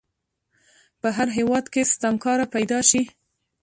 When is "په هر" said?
1.01-1.27